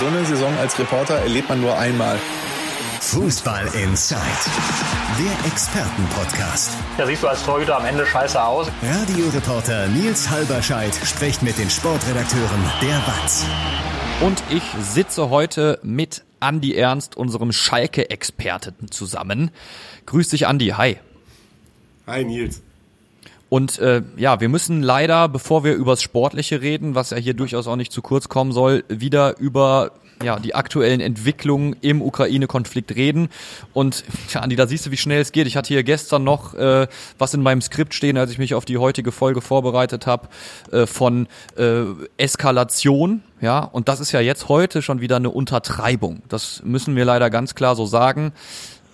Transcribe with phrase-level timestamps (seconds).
[0.00, 2.18] So eine Saison als Reporter erlebt man nur einmal.
[3.02, 4.18] Fußball Inside,
[5.18, 6.72] der Expertenpodcast.
[6.96, 8.68] Da siehst du als Torhüter am Ende scheiße aus.
[8.82, 13.44] Radioreporter Nils Halberscheid spricht mit den Sportredakteuren der WAZ.
[14.22, 19.50] Und ich sitze heute mit Andi Ernst, unserem Schalke-Experten, zusammen.
[20.06, 20.68] Grüß dich, Andi.
[20.68, 20.96] Hi.
[22.06, 22.62] Hi, Nils.
[23.50, 27.66] Und äh, ja, wir müssen leider, bevor wir übers Sportliche reden, was ja hier durchaus
[27.66, 29.90] auch nicht zu kurz kommen soll, wieder über
[30.22, 33.28] ja, die aktuellen Entwicklungen im Ukraine-Konflikt reden.
[33.72, 35.48] Und ja, Andi, da siehst du, wie schnell es geht.
[35.48, 36.86] Ich hatte hier gestern noch äh,
[37.18, 40.28] was in meinem Skript stehen, als ich mich auf die heutige Folge vorbereitet habe,
[40.70, 41.82] äh, von äh,
[42.18, 43.22] Eskalation.
[43.40, 46.22] Ja, und das ist ja jetzt heute schon wieder eine Untertreibung.
[46.28, 48.32] Das müssen wir leider ganz klar so sagen.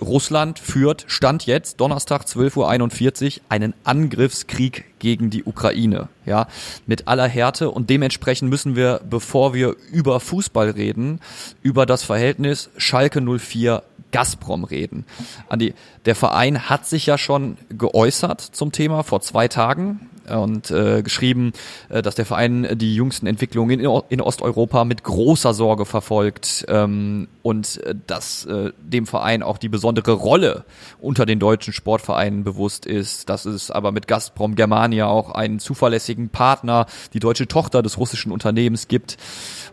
[0.00, 6.08] Russland führt, Stand jetzt, Donnerstag 12.41 Uhr, einen Angriffskrieg gegen die Ukraine.
[6.24, 6.48] Ja,
[6.86, 11.20] mit aller Härte und dementsprechend müssen wir, bevor wir über Fußball reden,
[11.62, 15.04] über das Verhältnis Schalke 04 Gazprom reden.
[15.48, 21.02] Andi, der Verein hat sich ja schon geäußert zum Thema vor zwei Tagen und äh,
[21.02, 21.52] geschrieben,
[21.88, 27.28] äh, dass der Verein die jüngsten Entwicklungen in, in Osteuropa mit großer Sorge verfolgt ähm,
[27.42, 30.64] und äh, dass äh, dem Verein auch die besondere Rolle
[31.00, 36.28] unter den deutschen Sportvereinen bewusst ist, dass es aber mit Gazprom Germania auch einen zuverlässigen
[36.28, 39.16] Partner, die deutsche Tochter des russischen Unternehmens gibt.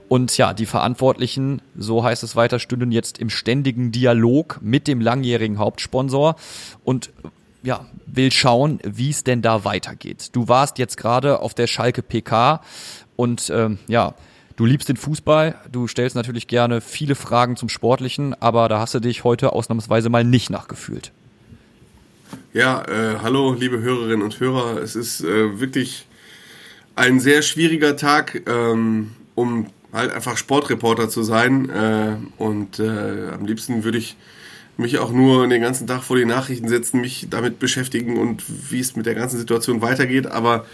[0.10, 5.02] Und ja, die Verantwortlichen, so heißt es weiter, stünden jetzt im ständigen Dialog mit dem
[5.02, 6.36] langjährigen Hauptsponsor
[6.84, 7.12] und
[7.64, 10.30] ja, will schauen, wie es denn da weitergeht.
[10.34, 12.62] Du warst jetzt gerade auf der Schalke PK
[13.16, 14.14] und ähm, ja,
[14.58, 18.94] du liebst den Fußball, du stellst natürlich gerne viele Fragen zum Sportlichen, aber da hast
[18.94, 21.12] du dich heute ausnahmsweise mal nicht nachgefühlt.
[22.54, 26.06] Ja, äh, hallo liebe Hörerinnen und Hörer, es ist äh, wirklich
[26.96, 33.46] ein sehr schwieriger Tag, ähm, um halt einfach Sportreporter zu sein äh, und äh, am
[33.46, 34.18] liebsten würde ich
[34.78, 38.80] mich auch nur den ganzen Tag vor die Nachrichten setzen, mich damit beschäftigen und wie
[38.80, 40.28] es mit der ganzen Situation weitergeht.
[40.28, 40.66] Aber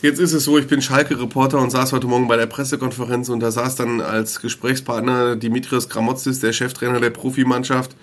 [0.00, 3.40] jetzt ist es so, ich bin Schalke-Reporter und saß heute Morgen bei der Pressekonferenz und
[3.40, 7.96] da saß dann als Gesprächspartner Dimitrios Gramotzis, der Cheftrainer der Profimannschaft,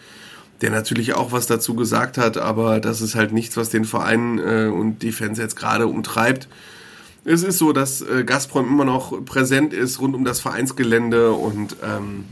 [0.62, 4.40] der natürlich auch was dazu gesagt hat, aber das ist halt nichts, was den Verein
[4.40, 6.48] äh, und die Fans jetzt gerade umtreibt.
[7.28, 11.76] Es ist so, dass äh, Gazprom immer noch präsent ist rund um das Vereinsgelände und
[11.84, 12.26] ähm,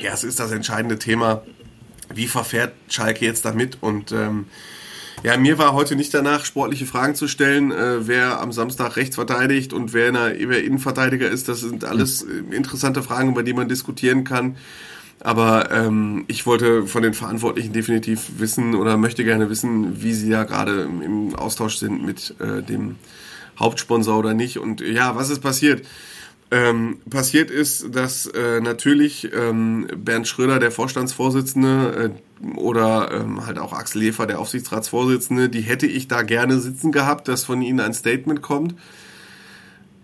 [0.00, 1.42] ja, es ist das entscheidende Thema
[2.14, 3.78] wie verfährt Schalke jetzt damit?
[3.80, 4.46] Und ähm,
[5.24, 9.16] ja, mir war heute nicht danach, sportliche Fragen zu stellen, äh, wer am Samstag rechts
[9.16, 11.48] verteidigt und wer, in wer Innenverteidiger ist.
[11.48, 14.56] Das sind alles äh, interessante Fragen, über die man diskutieren kann.
[15.20, 20.30] Aber ähm, ich wollte von den Verantwortlichen definitiv wissen oder möchte gerne wissen, wie sie
[20.30, 22.96] ja gerade im, im Austausch sind mit äh, dem
[23.58, 24.58] Hauptsponsor oder nicht.
[24.58, 25.84] Und ja, was ist passiert?
[26.50, 33.58] Ähm, passiert ist, dass äh, natürlich ähm, Bernd Schröder, der Vorstandsvorsitzende, äh, oder ähm, halt
[33.58, 37.80] auch Axel Jefer, der Aufsichtsratsvorsitzende, die hätte ich da gerne sitzen gehabt, dass von ihnen
[37.80, 38.74] ein Statement kommt.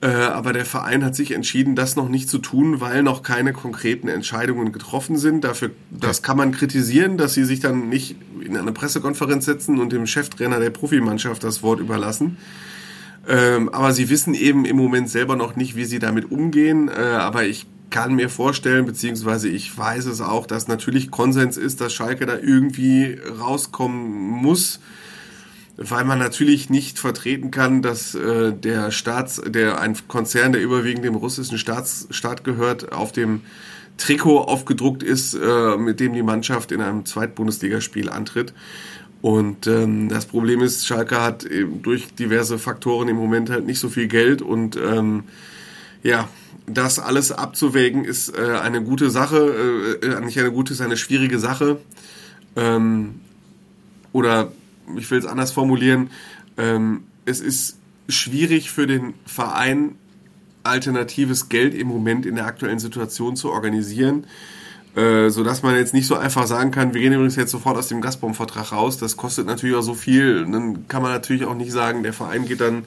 [0.02, 3.54] Äh, aber der Verein hat sich entschieden, das noch nicht zu tun, weil noch keine
[3.54, 5.44] konkreten Entscheidungen getroffen sind.
[5.44, 9.94] Dafür, das kann man kritisieren, dass sie sich dann nicht in eine Pressekonferenz setzen und
[9.94, 12.36] dem Cheftrainer der Profimannschaft das Wort überlassen.
[13.28, 16.88] Ähm, aber sie wissen eben im Moment selber noch nicht, wie sie damit umgehen.
[16.88, 21.80] Äh, aber ich kann mir vorstellen, beziehungsweise ich weiß es auch, dass natürlich Konsens ist,
[21.80, 24.80] dass Schalke da irgendwie rauskommen muss,
[25.76, 31.04] weil man natürlich nicht vertreten kann, dass äh, der Staats, der ein Konzern, der überwiegend
[31.04, 33.42] dem russischen Staats, Staat gehört, auf dem
[33.96, 38.52] Trikot aufgedruckt ist, äh, mit dem die Mannschaft in einem Zweitbundesligaspiel antritt.
[39.24, 41.46] Und ähm, das Problem ist, Schalke hat
[41.82, 45.22] durch diverse Faktoren im Moment halt nicht so viel Geld und ähm,
[46.02, 46.28] ja,
[46.66, 51.38] das alles abzuwägen ist äh, eine gute Sache, äh, nicht eine gute, ist eine schwierige
[51.38, 51.78] Sache.
[52.54, 53.22] Ähm,
[54.12, 54.52] oder
[54.94, 56.10] ich will es anders formulieren,
[56.58, 57.78] ähm, es ist
[58.10, 59.94] schwierig für den Verein,
[60.64, 64.26] alternatives Geld im Moment in der aktuellen Situation zu organisieren.
[64.96, 67.76] Äh, so dass man jetzt nicht so einfach sagen kann, wir gehen übrigens jetzt sofort
[67.76, 68.96] aus dem Gazprom-Vertrag raus.
[68.96, 70.46] Das kostet natürlich auch so viel.
[70.46, 72.84] Dann kann man natürlich auch nicht sagen, der Verein geht dann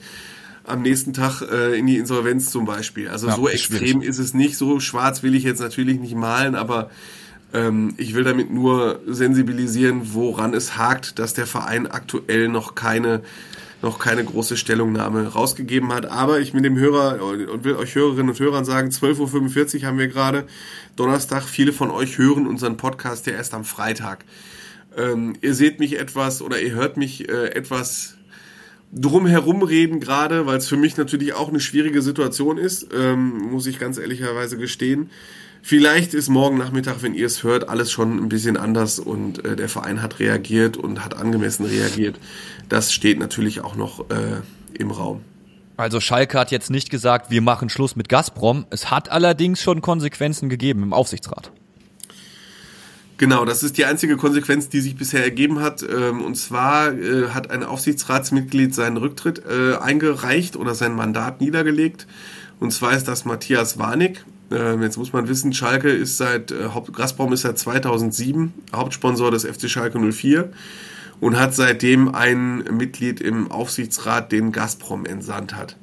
[0.64, 3.08] am nächsten Tag äh, in die Insolvenz zum Beispiel.
[3.08, 4.56] Also ja, so extrem ist es nicht.
[4.56, 6.90] So schwarz will ich jetzt natürlich nicht malen, aber
[7.52, 13.22] ähm, ich will damit nur sensibilisieren, woran es hakt, dass der Verein aktuell noch keine
[13.82, 16.06] noch keine große Stellungnahme rausgegeben hat.
[16.06, 19.98] Aber ich mit dem Hörer und will euch Hörerinnen und Hörern sagen, 12.45 Uhr haben
[19.98, 20.46] wir gerade
[20.96, 21.44] Donnerstag.
[21.44, 24.24] Viele von euch hören unseren Podcast ja erst am Freitag.
[24.96, 28.14] Ähm, ihr seht mich etwas oder ihr hört mich äh, etwas
[28.92, 33.66] drumherum reden gerade, weil es für mich natürlich auch eine schwierige Situation ist, ähm, muss
[33.66, 35.10] ich ganz ehrlicherweise gestehen.
[35.62, 39.56] Vielleicht ist morgen Nachmittag, wenn ihr es hört, alles schon ein bisschen anders und äh,
[39.56, 42.18] der Verein hat reagiert und hat angemessen reagiert.
[42.68, 44.40] Das steht natürlich auch noch äh,
[44.78, 45.20] im Raum.
[45.76, 48.66] Also Schalke hat jetzt nicht gesagt, wir machen Schluss mit Gazprom.
[48.70, 51.52] Es hat allerdings schon Konsequenzen gegeben im Aufsichtsrat.
[53.18, 55.82] Genau, das ist die einzige Konsequenz, die sich bisher ergeben hat.
[55.82, 62.06] Ähm, und zwar äh, hat ein Aufsichtsratsmitglied seinen Rücktritt äh, eingereicht oder sein Mandat niedergelegt.
[62.60, 64.24] Und zwar ist das Matthias Warnig.
[64.50, 69.44] Ähm, jetzt muss man wissen, Schalke ist seit, äh, Gazprom ist seit 2007 Hauptsponsor des
[69.44, 70.50] FC Schalke 04
[71.20, 75.76] und hat seitdem ein Mitglied im Aufsichtsrat, den Gazprom entsandt hat.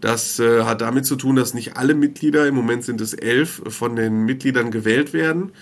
[0.00, 3.62] Das äh, hat damit zu tun, dass nicht alle Mitglieder, im Moment sind es elf,
[3.68, 5.52] von den Mitgliedern gewählt werden.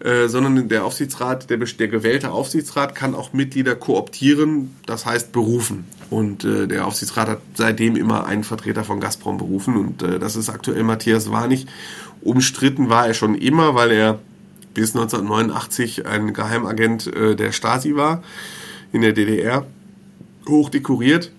[0.00, 5.84] Äh, sondern der Aufsichtsrat, der, der gewählte Aufsichtsrat kann auch Mitglieder kooptieren, das heißt berufen.
[6.10, 10.34] Und äh, der Aufsichtsrat hat seitdem immer einen Vertreter von Gazprom berufen und äh, das
[10.34, 11.66] ist aktuell Matthias Warnig.
[12.20, 14.18] Umstritten war er schon immer, weil er
[14.74, 18.24] bis 1989 ein Geheimagent äh, der Stasi war
[18.92, 19.66] in der DDR,
[20.48, 21.30] hoch dekoriert.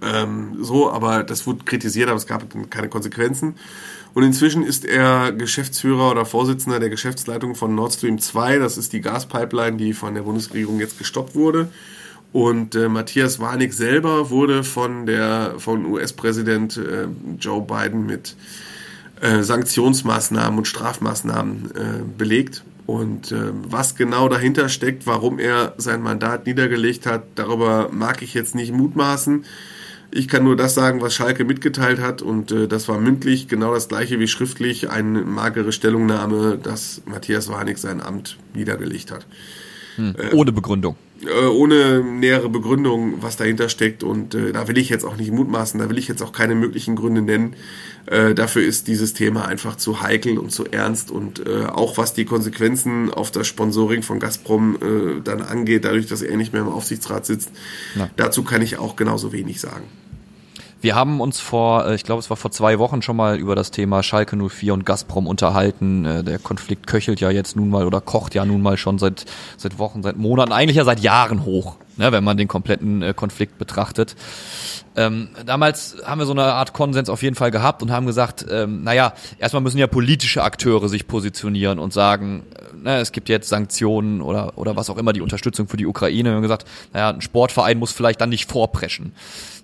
[0.00, 3.56] Ähm, so, aber das wurde kritisiert, aber es gab keine Konsequenzen.
[4.12, 8.58] Und inzwischen ist er Geschäftsführer oder Vorsitzender der Geschäftsleitung von Nord Stream 2.
[8.58, 11.68] Das ist die Gaspipeline, die von der Bundesregierung jetzt gestoppt wurde.
[12.32, 17.06] Und äh, Matthias Warnig selber wurde von der von US-Präsident äh,
[17.38, 18.36] Joe Biden mit
[19.20, 22.62] äh, Sanktionsmaßnahmen und Strafmaßnahmen äh, belegt.
[22.86, 28.34] Und äh, was genau dahinter steckt, warum er sein Mandat niedergelegt hat, darüber mag ich
[28.34, 29.44] jetzt nicht mutmaßen.
[30.12, 33.74] Ich kann nur das sagen, was Schalke mitgeteilt hat und äh, das war mündlich genau
[33.74, 39.26] das gleiche wie schriftlich, eine magere Stellungnahme, dass Matthias Warnig sein Amt niedergelegt hat.
[40.00, 40.96] Hm, ohne Begründung.
[41.22, 45.30] Äh, ohne nähere Begründung, was dahinter steckt und äh, da will ich jetzt auch nicht
[45.30, 47.54] mutmaßen, da will ich jetzt auch keine möglichen Gründe nennen.
[48.06, 52.14] Äh, dafür ist dieses Thema einfach zu heikel und zu ernst und äh, auch was
[52.14, 56.62] die Konsequenzen auf das Sponsoring von Gazprom äh, dann angeht, dadurch, dass er nicht mehr
[56.62, 57.50] im Aufsichtsrat sitzt,
[57.94, 58.08] Na.
[58.16, 59.84] dazu kann ich auch genauso wenig sagen.
[60.82, 63.54] Wir haben uns vor, äh, ich glaube, es war vor zwei Wochen schon mal über
[63.54, 66.04] das Thema Schalke 04 und Gazprom unterhalten.
[66.06, 69.26] Äh, der Konflikt köchelt ja jetzt nun mal oder kocht ja nun mal schon seit,
[69.58, 73.14] seit Wochen, seit Monaten, eigentlich ja seit Jahren hoch, ne, wenn man den kompletten äh,
[73.14, 74.16] Konflikt betrachtet.
[74.96, 78.44] Ähm, damals haben wir so eine Art Konsens auf jeden Fall gehabt und haben gesagt,
[78.50, 83.28] ähm, naja, erstmal müssen ja politische Akteure sich positionieren und sagen, äh, ne, es gibt
[83.28, 86.30] jetzt Sanktionen oder, oder was auch immer, die Unterstützung für die Ukraine.
[86.30, 89.12] Wir haben gesagt, naja, ein Sportverein muss vielleicht dann nicht vorpreschen.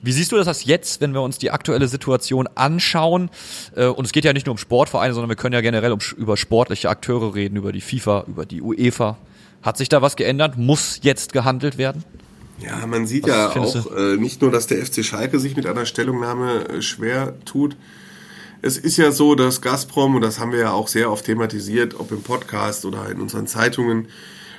[0.02, 3.30] Wie siehst du das jetzt, wenn wir uns die aktuelle Situation anschauen?
[3.74, 6.00] Äh, und es geht ja nicht nur um Sportvereine, sondern wir können ja generell um,
[6.18, 9.16] über sportliche Akteure reden, über die FIFA, über die UEFA.
[9.62, 10.56] Hat sich da was geändert?
[10.56, 12.04] Muss jetzt gehandelt werden?
[12.58, 15.66] Ja, man sieht Was ja auch äh, nicht nur, dass der FC Schalke sich mit
[15.66, 17.76] einer Stellungnahme äh, schwer tut.
[18.62, 21.98] Es ist ja so, dass Gazprom, und das haben wir ja auch sehr oft thematisiert,
[22.00, 24.08] ob im Podcast oder in unseren Zeitungen,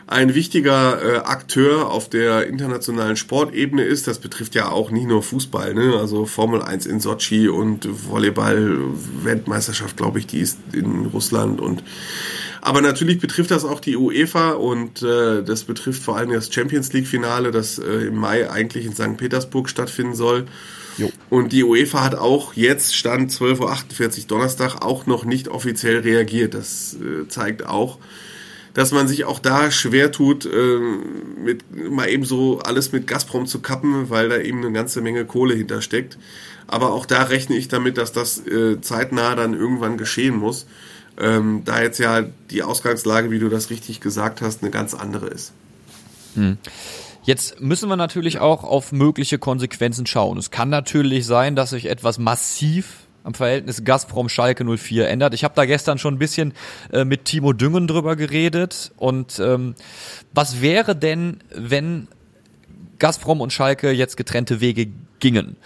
[0.07, 4.07] ein wichtiger äh, Akteur auf der internationalen Sportebene ist.
[4.07, 5.97] Das betrifft ja auch nicht nur Fußball, ne?
[5.99, 11.83] also Formel 1 in Sochi und Volleyball-Weltmeisterschaft, glaube ich, die ist in Russland und
[12.61, 16.91] aber natürlich betrifft das auch die UEFA und äh, das betrifft vor allem das Champions
[16.93, 19.17] League-Finale, das äh, im Mai eigentlich in St.
[19.17, 20.45] Petersburg stattfinden soll.
[20.97, 21.11] Jo.
[21.29, 26.53] Und die UEFA hat auch jetzt, Stand 12.48 Uhr Donnerstag, auch noch nicht offiziell reagiert.
[26.53, 27.99] Das äh, zeigt auch,
[28.73, 30.79] dass man sich auch da schwer tut, äh,
[31.43, 35.25] mit mal eben so alles mit Gazprom zu kappen, weil da eben eine ganze Menge
[35.25, 36.17] Kohle hintersteckt.
[36.65, 40.65] Aber auch da rechne ich damit, dass das äh, zeitnah dann irgendwann geschehen muss
[41.19, 45.27] ähm, da jetzt ja die Ausgangslage, wie du das richtig gesagt hast, eine ganz andere
[45.27, 45.53] ist.
[46.35, 46.57] Hm.
[47.23, 50.37] Jetzt müssen wir natürlich auch auf mögliche Konsequenzen schauen.
[50.37, 55.33] Es kann natürlich sein, dass sich etwas massiv am Verhältnis Gazprom Schalke 04 ändert.
[55.33, 56.53] Ich habe da gestern schon ein bisschen
[56.93, 58.93] äh, mit Timo Düngen drüber geredet.
[58.95, 59.75] Und ähm,
[60.33, 62.07] was wäre denn, wenn
[62.99, 64.87] Gazprom und Schalke jetzt getrennte Wege
[65.19, 65.57] gingen?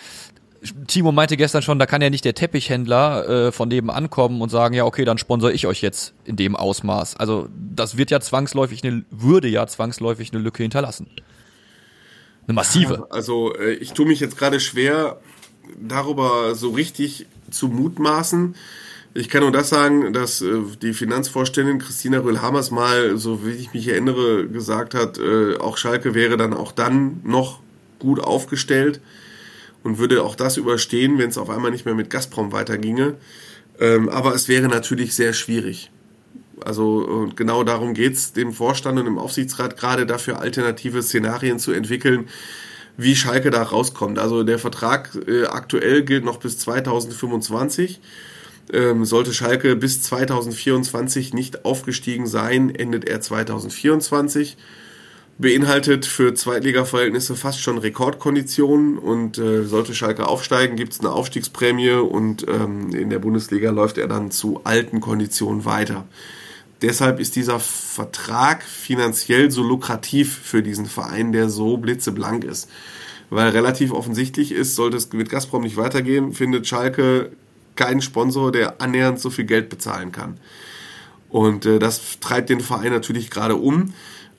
[0.88, 4.50] Timo meinte gestern schon, da kann ja nicht der Teppichhändler äh, von nebenan kommen und
[4.50, 7.16] sagen, ja, okay, dann sponsor ich euch jetzt in dem Ausmaß.
[7.18, 11.08] Also das wird ja zwangsläufig eine, würde ja zwangsläufig eine Lücke hinterlassen.
[12.46, 13.08] Eine massive.
[13.10, 15.20] Also äh, ich tue mich jetzt gerade schwer,
[15.80, 18.56] darüber so richtig zu mutmaßen.
[19.16, 23.74] Ich kann nur das sagen, dass äh, die Finanzvorständin Christina Röhl-Hamers mal, so wie ich
[23.74, 27.62] mich erinnere, gesagt hat, äh, auch Schalke wäre dann auch dann noch
[27.98, 29.02] gut aufgestellt
[29.84, 33.16] und würde auch das überstehen, wenn es auf einmal nicht mehr mit Gazprom weiterginge.
[33.80, 35.92] Ähm, aber es wäre natürlich sehr schwierig.
[36.64, 41.72] Also und genau darum geht's dem Vorstand und dem Aufsichtsrat gerade dafür alternative Szenarien zu
[41.72, 42.28] entwickeln,
[42.98, 44.20] wie Schalke da rauskommt.
[44.20, 48.00] Also der Vertrag äh, aktuell gilt noch bis 2025.
[48.74, 54.58] Ähm, sollte Schalke bis 2024 nicht aufgestiegen sein, endet er 2024
[55.42, 61.94] beinhaltet für Zweitliga-Verhältnisse fast schon Rekordkonditionen und äh, sollte Schalke aufsteigen, gibt es eine Aufstiegsprämie
[61.94, 66.06] und ähm, in der Bundesliga läuft er dann zu alten Konditionen weiter.
[66.84, 72.70] Deshalb ist dieser Vertrag finanziell so lukrativ für diesen Verein, der so blitzeblank ist.
[73.30, 77.32] Weil relativ offensichtlich ist, sollte es mit Gazprom nicht weitergehen, findet Schalke
[77.76, 80.38] keinen Sponsor, der annähernd so viel Geld bezahlen kann.
[81.30, 83.94] Und äh, das treibt den Verein natürlich gerade um.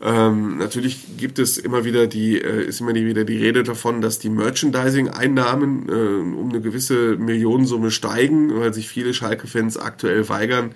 [0.05, 4.19] Ähm, natürlich gibt es immer wieder die, äh, ist immer wieder die Rede davon, dass
[4.19, 10.73] die Merchandising-Einnahmen äh, um eine gewisse Millionensumme steigen, weil sich viele Schalke-Fans aktuell weigern,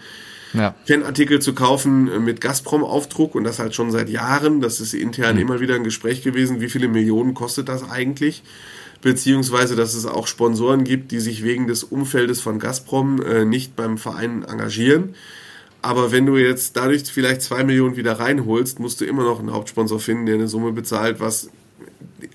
[0.52, 0.76] ja.
[0.86, 4.60] Fanartikel zu kaufen äh, mit Gazprom-Aufdruck und das halt schon seit Jahren.
[4.60, 5.42] Das ist intern mhm.
[5.42, 8.44] immer wieder ein Gespräch gewesen, wie viele Millionen kostet das eigentlich?
[9.02, 13.74] Beziehungsweise, dass es auch Sponsoren gibt, die sich wegen des Umfeldes von Gazprom äh, nicht
[13.74, 15.14] beim Verein engagieren.
[15.86, 19.52] Aber wenn du jetzt dadurch vielleicht zwei Millionen wieder reinholst, musst du immer noch einen
[19.52, 21.48] Hauptsponsor finden, der eine Summe bezahlt, was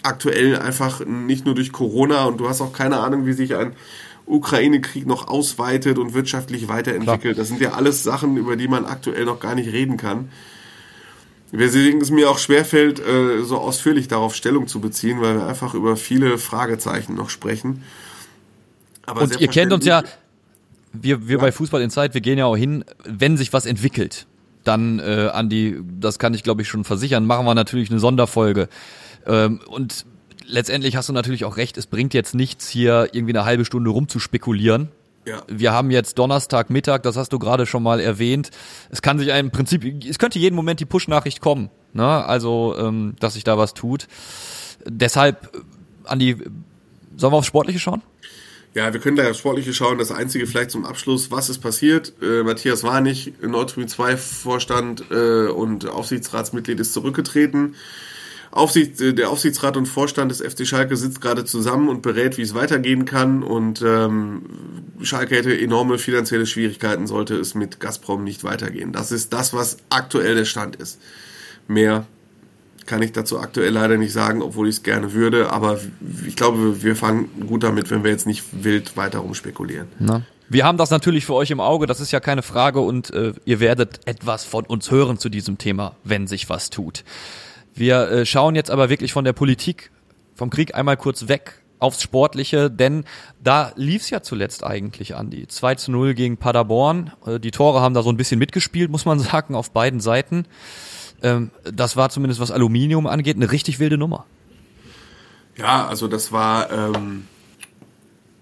[0.04, 3.74] aktuell einfach nicht nur durch Corona und du hast auch keine Ahnung, wie sich ein
[4.26, 7.22] Ukraine-Krieg noch ausweitet und wirtschaftlich weiterentwickelt.
[7.22, 7.34] Klar.
[7.34, 10.30] Das sind ja alles Sachen, über die man aktuell noch gar nicht reden kann.
[11.52, 15.74] Weswegen es mir auch schwerfällt, äh, so ausführlich darauf Stellung zu beziehen, weil wir einfach
[15.74, 17.84] über viele Fragezeichen noch sprechen.
[19.06, 20.04] Aber und ihr kennt uns ja,
[20.94, 21.42] wir, wir ja.
[21.42, 24.28] bei Fußball in Zeit, wir gehen ja auch hin, wenn sich was entwickelt,
[24.64, 28.00] dann äh, an die, das kann ich glaube ich schon versichern, machen wir natürlich eine
[28.00, 28.68] Sonderfolge.
[29.26, 30.06] Ähm, und
[30.46, 33.90] letztendlich hast du natürlich auch recht, es bringt jetzt nichts, hier irgendwie eine halbe Stunde
[33.90, 34.90] rumzuspekulieren.
[35.26, 35.44] Ja.
[35.48, 38.50] Wir haben jetzt Donnerstag Mittag, das hast du gerade schon mal erwähnt.
[38.90, 42.26] Es kann sich im Prinzip, es könnte jeden Moment die Push-Nachricht kommen, ne?
[42.26, 44.08] Also, ähm, dass sich da was tut.
[44.86, 45.64] Deshalb,
[46.06, 46.38] an die,
[47.18, 48.02] sollen wir aufs Sportliche schauen?
[48.74, 49.98] Ja, wir können da ja Sportliche schauen.
[49.98, 52.14] Das Einzige vielleicht zum Abschluss, was ist passiert?
[52.22, 57.76] Äh, Matthias Warnig, Nordtribün 2 Vorstand äh, und Aufsichtsratsmitglied ist zurückgetreten.
[58.50, 62.44] Aufsicht, äh, der Aufsichtsrat und Vorstand des FC Schalke sitzt gerade zusammen und berät, wie
[62.44, 63.44] es weitergehen kann.
[63.44, 64.44] Und ähm,
[65.02, 68.94] Schalke hätte enorme finanzielle Schwierigkeiten, sollte es mit Gazprom nicht weitergehen.
[68.94, 70.98] Das ist das, was aktuell der Stand ist.
[71.68, 72.06] Mehr
[72.86, 75.52] kann ich dazu aktuell leider nicht sagen, obwohl ich es gerne würde.
[75.52, 75.80] Aber
[76.28, 79.88] ich glaube, wir fangen gut damit, wenn wir jetzt nicht wild weiter rumspekulieren.
[80.00, 80.24] Na.
[80.50, 83.32] Wir haben das natürlich für euch im Auge, das ist ja keine Frage und äh,
[83.46, 87.06] ihr werdet etwas von uns hören zu diesem Thema, wenn sich was tut.
[87.74, 89.92] Wir äh, schauen jetzt aber wirklich von der Politik,
[90.36, 93.06] vom Krieg einmal kurz weg aufs Sportliche, denn
[93.42, 97.12] da lief es ja zuletzt eigentlich, an die 2 zu 0 gegen Paderborn.
[97.26, 100.46] Äh, die Tore haben da so ein bisschen mitgespielt, muss man sagen, auf beiden Seiten.
[101.24, 104.26] Ähm, das war zumindest was Aluminium angeht eine richtig wilde Nummer.
[105.58, 107.24] Ja, also das war ähm,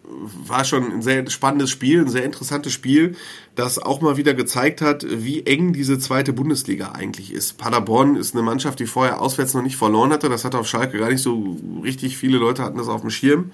[0.09, 3.15] war schon ein sehr spannendes Spiel, ein sehr interessantes Spiel,
[3.55, 7.57] das auch mal wieder gezeigt hat, wie eng diese zweite Bundesliga eigentlich ist.
[7.57, 10.29] Paderborn ist eine Mannschaft, die vorher auswärts noch nicht verloren hatte.
[10.29, 13.51] Das hat auf Schalke gar nicht so richtig viele Leute hatten das auf dem Schirm.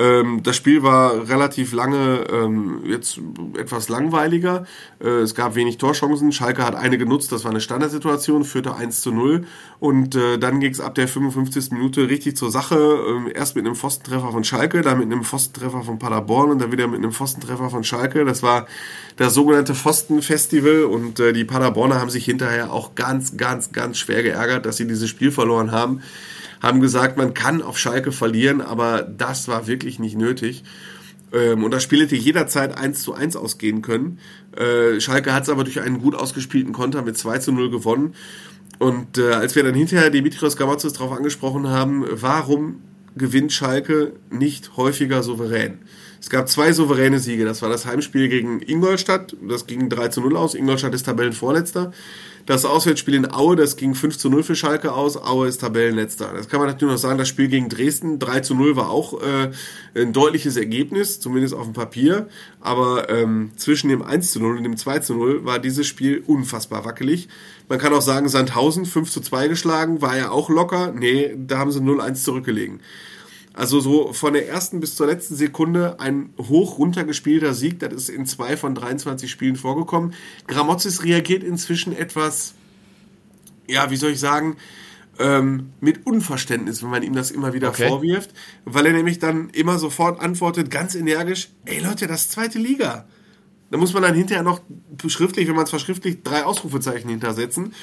[0.00, 3.20] Ähm, das Spiel war relativ lange ähm, jetzt
[3.58, 4.64] etwas langweiliger.
[4.98, 6.32] Äh, es gab wenig Torchancen.
[6.32, 9.44] Schalke hat eine genutzt, das war eine Standardsituation, führte 1 zu 0.
[9.78, 11.72] Und äh, dann ging es ab der 55.
[11.72, 12.76] Minute richtig zur Sache.
[12.76, 16.72] Ähm, erst mit einem Pfostentreffer von Schalke, dann mit einem Pfostentreffer von Paderborn und dann
[16.72, 18.24] wieder mit einem Pfostentreffer von Schalke.
[18.24, 18.66] Das war
[19.16, 24.22] das sogenannte Pfostenfestival und äh, die Paderborner haben sich hinterher auch ganz, ganz, ganz schwer
[24.22, 26.00] geärgert, dass sie dieses Spiel verloren haben
[26.60, 30.62] haben gesagt, man kann auf Schalke verlieren, aber das war wirklich nicht nötig.
[31.32, 34.18] Ähm, und das Spiel hätte jederzeit 1 zu 1 ausgehen können.
[34.56, 38.14] Äh, Schalke hat es aber durch einen gut ausgespielten Konter mit 2 zu 0 gewonnen.
[38.78, 42.80] Und äh, als wir dann hinterher Dimitrios Gamatzis darauf angesprochen haben, warum
[43.16, 45.78] gewinnt Schalke nicht häufiger souverän?
[46.20, 47.44] Es gab zwei souveräne Siege.
[47.44, 49.36] Das war das Heimspiel gegen Ingolstadt.
[49.46, 50.54] Das ging 3 zu 0 aus.
[50.54, 51.92] Ingolstadt ist Tabellenvorletzter.
[52.46, 55.16] Das Auswärtsspiel in Aue, das ging 5 zu 0 für Schalke aus.
[55.16, 56.32] Aue ist Tabellenletzter.
[56.34, 57.18] Das kann man natürlich noch sagen.
[57.18, 59.50] Das Spiel gegen Dresden 3 zu 0 war auch äh,
[59.94, 62.28] ein deutliches Ergebnis, zumindest auf dem Papier.
[62.60, 66.22] Aber ähm, zwischen dem 1 zu 0 und dem 2 zu 0 war dieses Spiel
[66.26, 67.28] unfassbar wackelig.
[67.68, 70.92] Man kann auch sagen, Sandhausen 5 zu 2 geschlagen, war ja auch locker.
[70.92, 72.80] Nee, da haben sie 0-1 zurückgelegen.
[73.60, 78.08] Also so von der ersten bis zur letzten Sekunde ein hoch runtergespielter Sieg, das ist
[78.08, 80.14] in zwei von 23 Spielen vorgekommen.
[80.46, 82.54] Gramozis reagiert inzwischen etwas,
[83.68, 84.56] ja, wie soll ich sagen,
[85.18, 87.86] ähm, mit Unverständnis, wenn man ihm das immer wieder okay.
[87.86, 88.30] vorwirft,
[88.64, 93.04] weil er nämlich dann immer sofort antwortet, ganz energisch, ey Leute, das ist zweite Liga.
[93.70, 94.62] Da muss man dann hinterher noch
[95.06, 97.74] schriftlich, wenn man es verschriftlicht, drei Ausrufezeichen hintersetzen.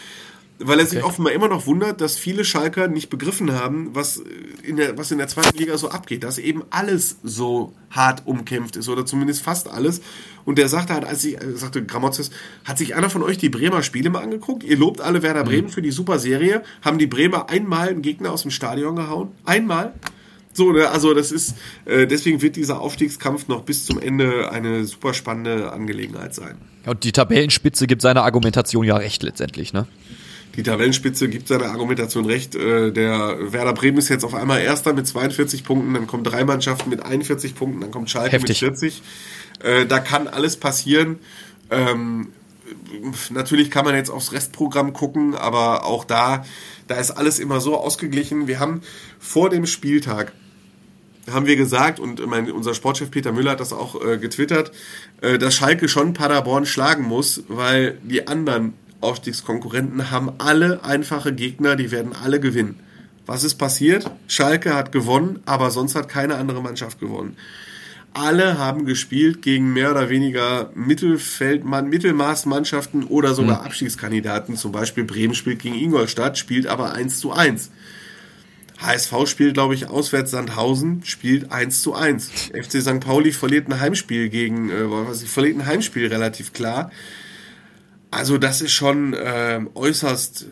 [0.60, 4.22] Weil er sich offenbar immer noch wundert, dass viele Schalker nicht begriffen haben, was
[4.64, 8.76] in der, was in der zweiten Liga so abgeht, dass eben alles so hart umkämpft
[8.76, 10.02] ist oder zumindest fast alles.
[10.46, 12.32] Und der sagte halt, als ich, äh, sagte Gramotzes,
[12.66, 14.64] hat sich einer von euch die Bremer Spiele mal angeguckt?
[14.64, 16.64] Ihr lobt alle Werder Bremen für die super Serie.
[16.82, 19.30] Haben die Bremer einmal einen Gegner aus dem Stadion gehauen?
[19.46, 19.94] Einmal?
[20.54, 21.54] So, ne, also das ist,
[21.86, 26.58] äh, deswegen wird dieser Aufstiegskampf noch bis zum Ende eine super spannende Angelegenheit sein.
[26.88, 29.86] Und die Tabellenspitze gibt seiner Argumentation ja recht letztendlich, ne?
[30.58, 32.56] Die Tabellenspitze gibt seiner Argumentation recht.
[32.56, 36.44] Äh, der Werder Bremen ist jetzt auf einmal Erster mit 42 Punkten, dann kommen drei
[36.44, 38.62] Mannschaften mit 41 Punkten, dann kommt Schalke Heftig.
[38.64, 39.04] mit 40.
[39.64, 41.20] Äh, da kann alles passieren.
[41.70, 42.30] Ähm,
[43.30, 46.44] natürlich kann man jetzt aufs Restprogramm gucken, aber auch da,
[46.88, 48.48] da ist alles immer so ausgeglichen.
[48.48, 48.82] Wir haben
[49.20, 50.34] vor dem Spieltag
[51.32, 54.72] haben wir gesagt, und mein, unser Sportchef Peter Müller hat das auch äh, getwittert,
[55.22, 61.76] äh, dass Schalke schon Paderborn schlagen muss, weil die anderen Aufstiegskonkurrenten haben alle einfache Gegner,
[61.76, 62.80] die werden alle gewinnen.
[63.26, 64.10] Was ist passiert?
[64.28, 67.36] Schalke hat gewonnen, aber sonst hat keine andere Mannschaft gewonnen.
[68.14, 74.56] Alle haben gespielt gegen mehr oder weniger Mittelfeldmann, Mittelmaßmannschaften oder sogar Abstiegskandidaten.
[74.56, 77.70] Zum Beispiel Bremen spielt gegen Ingolstadt, spielt aber 1 zu 1.
[78.80, 82.52] HSV spielt, glaube ich, auswärts Sandhausen, spielt 1 zu 1.
[82.54, 83.00] FC St.
[83.00, 86.92] Pauli verliert ein Heimspiel gegen, äh, was ich, verliert ein Heimspiel relativ klar.
[88.12, 90.46] Also das ist schon äh, äußerst,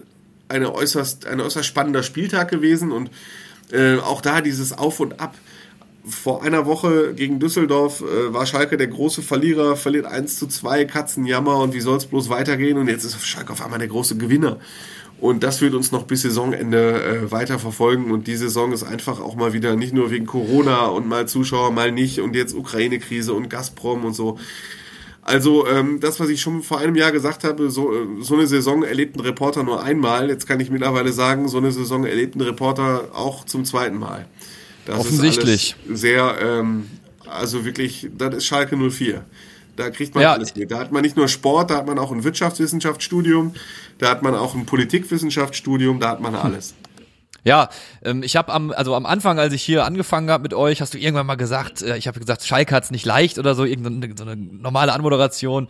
[0.50, 3.10] eine äußerst, ein äußerst spannender Spieltag gewesen und
[3.72, 5.36] äh, auch da dieses Auf und Ab.
[6.08, 10.86] Vor einer Woche gegen Düsseldorf äh, war Schalke der große Verlierer, verliert 1 zu 2,
[10.86, 14.18] Katzenjammer und wie soll es bloß weitergehen und jetzt ist Schalke auf einmal der große
[14.18, 14.60] Gewinner.
[15.20, 18.12] Und das wird uns noch bis Saisonende äh, weiter verfolgen.
[18.12, 21.72] Und die Saison ist einfach auch mal wieder nicht nur wegen Corona und mal Zuschauer,
[21.72, 24.38] mal nicht und jetzt Ukraine-Krise und Gazprom und so.
[25.25, 28.46] Also ähm, das, was ich schon vor einem Jahr gesagt habe, so, äh, so eine
[28.46, 30.29] Saison erlebt ein Reporter nur einmal.
[30.29, 34.27] Jetzt kann ich mittlerweile sagen, so eine Saison erlebt ein Reporter auch zum zweiten Mal.
[34.86, 35.75] Das Offensichtlich.
[35.91, 36.86] Sehr, ähm,
[37.27, 39.25] also wirklich, das ist Schalke 04.
[39.75, 40.34] Da kriegt man Ja.
[40.34, 40.70] alles mit.
[40.70, 43.55] Da hat man nicht nur Sport, da hat man auch ein Wirtschaftswissenschaftsstudium,
[43.98, 46.75] da hat man auch ein Politikwissenschaftsstudium, da hat man alles.
[47.46, 47.70] Ja,
[48.03, 50.96] ähm, ich habe am, also am Anfang, als ich hier angefangen habe mit euch, hast
[50.96, 54.18] du irgendwann mal gesagt, äh, ich habe gesagt, Schalke hat's nicht leicht oder so, irgendeine
[54.18, 55.68] so eine normale Anmoderation.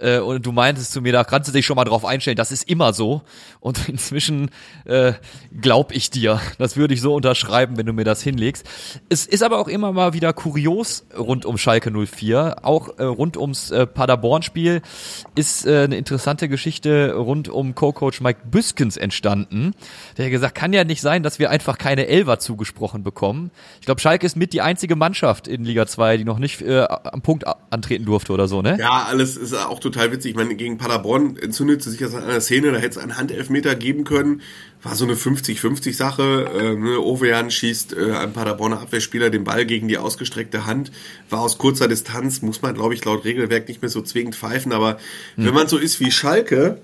[0.00, 2.52] Äh, und du meintest zu mir, da kannst du dich schon mal drauf einstellen, das
[2.52, 3.20] ist immer so.
[3.60, 4.50] Und inzwischen
[4.86, 5.12] äh,
[5.60, 6.40] glaub ich dir.
[6.56, 8.66] Das würde ich so unterschreiben, wenn du mir das hinlegst.
[9.10, 12.56] Es ist aber auch immer mal wieder kurios rund um Schalke 04.
[12.62, 14.80] Auch äh, rund ums äh, Paderborn-Spiel
[15.34, 19.74] ist äh, eine interessante Geschichte rund um Co-Coach Mike Büskens entstanden.
[20.16, 23.50] Der gesagt, kann ja nicht sein, dass wir einfach keine Elfer zugesprochen bekommen.
[23.80, 26.86] Ich glaube, Schalke ist mit die einzige Mannschaft in Liga 2, die noch nicht äh,
[26.88, 28.76] am Punkt antreten durfte oder so, ne?
[28.78, 30.30] Ja, alles ist auch total witzig.
[30.32, 33.74] Ich meine, gegen Paderborn entzündete sich das an einer Szene, da hätte es einen Handelfmeter
[33.74, 34.42] geben können.
[34.82, 36.50] War so eine 50-50 Sache.
[36.58, 40.90] Ähm, ne, Ovejan schießt äh, einem Paderborner Abwehrspieler den Ball gegen die ausgestreckte Hand.
[41.28, 44.72] War aus kurzer Distanz, muss man, glaube ich, laut Regelwerk nicht mehr so zwingend pfeifen.
[44.72, 44.98] Aber
[45.36, 46.80] wenn man so ist wie Schalke,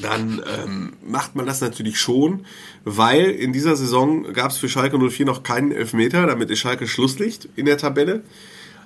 [0.00, 2.46] dann ähm, macht man das natürlich schon,
[2.84, 6.86] weil in dieser Saison gab es für Schalke 04 noch keinen Elfmeter, damit ist Schalke
[6.86, 8.22] Schlusslicht in der Tabelle.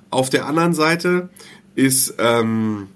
[0.09, 1.29] Auf der anderen Seite
[1.75, 2.87] ist ähm,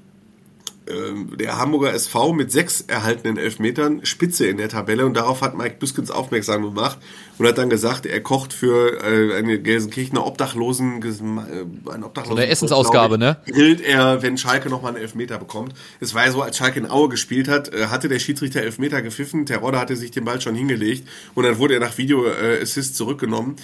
[1.38, 5.76] der Hamburger SV mit sechs erhaltenen Elfmetern Spitze in der Tabelle und darauf hat Mike
[5.80, 7.00] Büskens aufmerksam gemacht
[7.38, 12.42] und hat dann gesagt, er kocht für äh, eine Gelsenkirchener Obdachlosen, äh, ein Obdachlosen So
[12.42, 13.38] eine Essensausgabe, ne?
[13.46, 15.74] Grillt er, wenn Schalke nochmal einen Elfmeter bekommt.
[16.00, 19.02] Es war ja so, als Schalke in Aue gespielt hat, äh, hatte der Schiedsrichter Elfmeter
[19.02, 22.62] gepfiffen, Terodde hatte sich den Ball schon hingelegt und dann wurde er nach Video äh,
[22.62, 23.58] Assist zurückgenommen.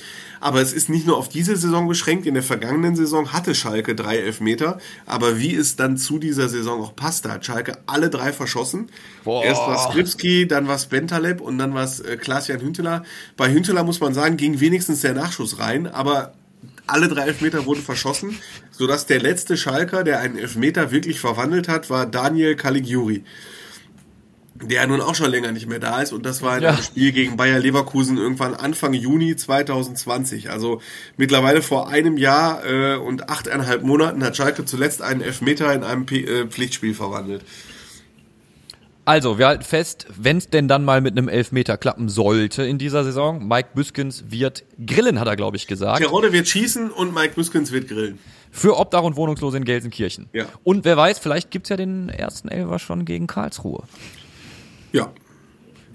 [0.44, 2.26] Aber es ist nicht nur auf diese Saison beschränkt.
[2.26, 4.78] In der vergangenen Saison hatte Schalke drei Elfmeter.
[5.06, 8.90] Aber wie es dann zu dieser Saison auch passt, da hat Schalke alle drei verschossen.
[9.24, 9.44] Boah.
[9.44, 13.04] Erst war Skripski, dann war Bentaleb und dann war es äh, Klaas-Jan Hünteler.
[13.38, 16.34] Bei Hünteler muss man sagen, ging wenigstens der Nachschuss rein, aber
[16.88, 18.38] alle drei Elfmeter wurden verschossen,
[18.72, 23.24] sodass der letzte Schalker, der einen Elfmeter wirklich verwandelt hat, war Daniel Caligiuri.
[24.56, 26.70] Der nun auch schon länger nicht mehr da ist und das war in Ja.
[26.70, 30.52] einem Spiel gegen Bayer Leverkusen irgendwann Anfang Juni 2020.
[30.52, 30.80] Also
[31.18, 36.06] mittlerweile vor einem Jahr äh, und achteinhalb Monaten hat Schalke zuletzt einen Elfmeter in einem
[36.06, 37.42] P äh, Pflichtspiel verwandelt.
[39.06, 42.78] Also, wir halten fest, wenn es denn dann mal mit einem Elfmeter klappen sollte in
[42.78, 46.02] dieser Saison, Mike Büskens wird grillen, hat er, glaube ich, gesagt.
[46.02, 48.18] Terodde wird schießen und Mike Büskens wird grillen.
[48.50, 50.30] Für Obdach und Wohnungslose in Gelsenkirchen.
[50.32, 50.46] Ja.
[50.64, 53.84] Und wer weiß, vielleicht gibt's ja den ersten Elfer schon gegen Karlsruhe.
[54.94, 55.12] Ja.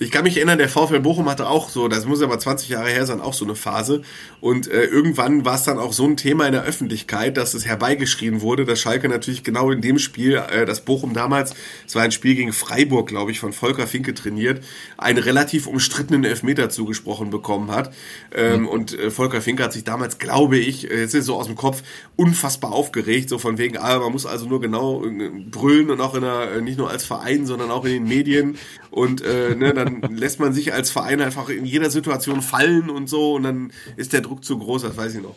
[0.01, 2.89] Ich kann mich erinnern, der VfL Bochum hatte auch so, das muss aber 20 Jahre
[2.89, 4.03] her sein, auch so eine Phase.
[4.41, 7.67] Und äh, irgendwann war es dann auch so ein Thema in der Öffentlichkeit, dass es
[7.67, 12.03] herbeigeschrien wurde, dass Schalke natürlich genau in dem Spiel, äh, das Bochum damals, es war
[12.03, 14.63] ein Spiel gegen Freiburg, glaube ich, von Volker Finke trainiert,
[14.99, 17.93] einen relativ umstrittenen Elfmeter zugesprochen bekommen hat.
[18.33, 18.69] Ähm, mhm.
[18.69, 21.47] Und äh, Volker Finke hat sich damals, glaube ich, äh, jetzt ist es so aus
[21.47, 21.83] dem Kopf,
[22.15, 26.15] unfassbar aufgeregt, so von wegen, ah, man muss also nur genau äh, brüllen und auch
[26.15, 28.59] in der, äh, nicht nur als Verein, sondern auch in den Medien.
[28.91, 33.09] Und äh, ne, dann lässt man sich als Verein einfach in jeder Situation fallen und
[33.09, 35.37] so und dann ist der Druck zu groß, das weiß ich noch.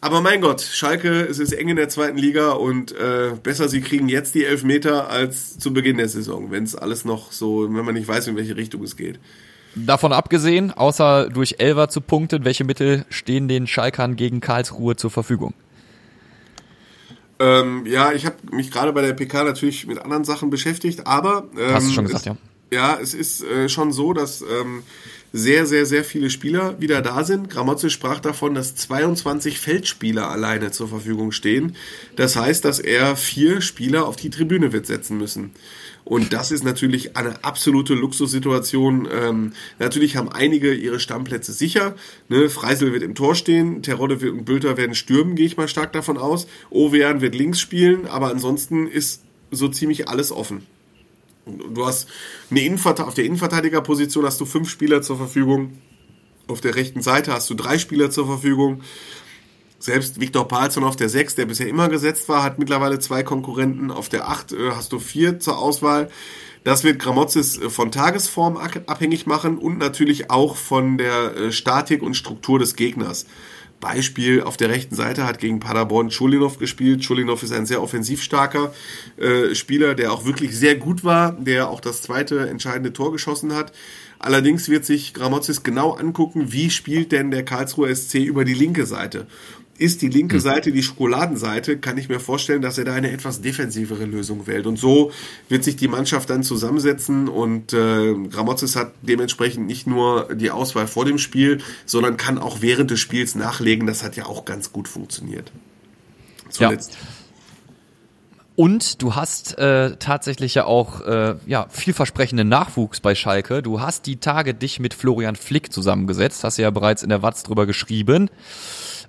[0.00, 3.80] Aber mein Gott, Schalke, es ist eng in der zweiten Liga und äh, besser, sie
[3.80, 7.84] kriegen jetzt die Elfmeter als zu Beginn der Saison, wenn es alles noch so, wenn
[7.84, 9.18] man nicht weiß, in welche Richtung es geht.
[9.74, 15.10] Davon abgesehen, außer durch Elver zu punkten, welche Mittel stehen den Schalkern gegen Karlsruhe zur
[15.10, 15.54] Verfügung?
[17.38, 21.48] Ähm, ja, ich habe mich gerade bei der PK natürlich mit anderen Sachen beschäftigt, aber
[21.58, 22.36] ähm, hast du schon gesagt, es, ja.
[22.74, 24.82] Ja, es ist äh, schon so, dass ähm,
[25.32, 27.48] sehr, sehr, sehr viele Spieler wieder da sind.
[27.48, 31.76] Gramozzi sprach davon, dass 22 Feldspieler alleine zur Verfügung stehen.
[32.16, 35.52] Das heißt, dass er vier Spieler auf die Tribüne wird setzen müssen.
[36.02, 39.06] Und das ist natürlich eine absolute Luxussituation.
[39.08, 41.94] Ähm, natürlich haben einige ihre Stammplätze sicher.
[42.28, 42.48] Ne?
[42.48, 46.18] Freisel wird im Tor stehen, Terodde und Bülter werden stürmen, gehe ich mal stark davon
[46.18, 46.48] aus.
[46.70, 50.66] Ovean wird links spielen, aber ansonsten ist so ziemlich alles offen.
[51.46, 52.08] Du hast
[52.50, 55.78] eine Innenvert auf der Innenverteidigerposition hast du fünf Spieler zur Verfügung.
[56.46, 58.82] Auf der rechten Seite hast du drei Spieler zur Verfügung.
[59.78, 63.90] Selbst Viktor Palsson auf der 6, der bisher immer gesetzt war, hat mittlerweile zwei Konkurrenten.
[63.90, 66.10] Auf der 8 äh, hast du vier zur Auswahl.
[66.64, 72.02] Das wird Gramozis äh, von Tagesform abhängig machen und natürlich auch von der äh, Statik
[72.02, 73.26] und Struktur des Gegners.
[73.84, 77.02] Beispiel auf der rechten Seite hat gegen Paderborn Chulinov gespielt.
[77.02, 78.72] Chulinov ist ein sehr offensiv starker
[79.18, 83.54] äh, Spieler, der auch wirklich sehr gut war, der auch das zweite entscheidende Tor geschossen
[83.54, 83.72] hat.
[84.18, 88.86] Allerdings wird sich Gramozis genau angucken, wie spielt denn der Karlsruher SC über die linke
[88.86, 89.26] Seite.
[89.76, 90.40] Ist die linke hm.
[90.40, 94.66] Seite die Schokoladenseite, kann ich mir vorstellen, dass er da eine etwas defensivere Lösung wählt.
[94.66, 95.10] Und so
[95.48, 100.86] wird sich die Mannschaft dann zusammensetzen und äh, Gramozis hat dementsprechend nicht nur die Auswahl
[100.86, 103.86] vor dem Spiel, sondern kann auch während des Spiels nachlegen.
[103.86, 105.50] Das hat ja auch ganz gut funktioniert.
[106.50, 106.92] Zuletzt.
[106.92, 106.98] Ja.
[108.56, 113.62] Und du hast äh, tatsächlich ja auch äh, ja, vielversprechenden Nachwuchs bei Schalke.
[113.62, 117.42] Du hast die Tage dich mit Florian Flick zusammengesetzt, hast ja bereits in der Watz
[117.42, 118.30] drüber geschrieben.